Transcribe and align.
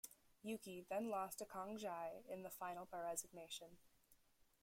Yuki 0.41 0.83
then 0.89 1.11
lost 1.11 1.37
to 1.37 1.45
Kong 1.45 1.77
Jie 1.77 2.25
in 2.27 2.41
the 2.41 2.49
final 2.49 2.87
by 2.89 2.99
resignation. 3.01 3.77